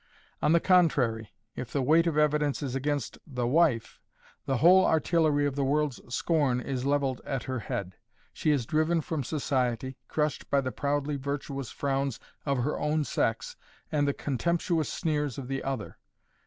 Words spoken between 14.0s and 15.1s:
the contemptuous